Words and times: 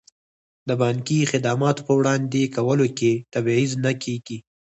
د 0.67 0.69
بانکي 0.81 1.19
خدماتو 1.31 1.81
په 1.87 1.93
وړاندې 1.99 2.51
کولو 2.55 2.87
کې 2.97 3.11
تبعیض 3.33 3.71
نه 3.85 3.91
کیږي. 4.03 4.37